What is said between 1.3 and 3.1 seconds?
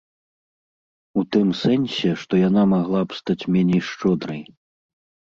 тым сэнсе, што яна магла